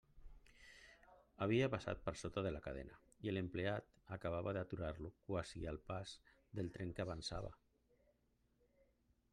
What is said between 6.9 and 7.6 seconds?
que avançava.